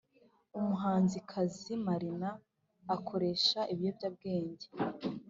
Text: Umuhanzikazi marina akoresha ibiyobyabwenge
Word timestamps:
Umuhanzikazi 0.57 1.71
marina 1.85 2.29
akoresha 2.95 3.59
ibiyobyabwenge 3.73 4.67